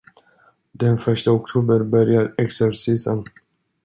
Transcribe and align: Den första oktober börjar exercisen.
Den 0.71 0.97
första 0.97 1.31
oktober 1.31 1.79
börjar 1.79 2.33
exercisen. 2.37 3.23